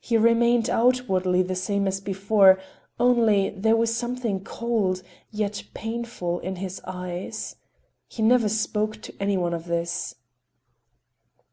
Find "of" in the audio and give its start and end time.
9.54-9.66